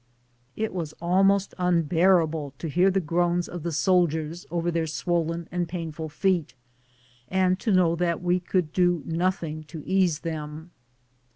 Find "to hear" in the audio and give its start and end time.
2.57-2.89